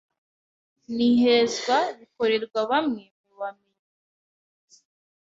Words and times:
n’ihezwa 0.95 1.77
bikorerwa 1.97 2.61
bamwe 2.71 3.03
mu 3.23 3.33
bamenyi 3.41 3.89